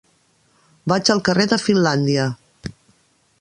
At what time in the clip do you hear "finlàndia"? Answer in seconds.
1.65-2.25